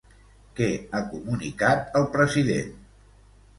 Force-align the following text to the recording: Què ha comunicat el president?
Què 0.59 0.69
ha 0.93 1.01
comunicat 1.11 2.01
el 2.01 2.09
president? 2.17 2.75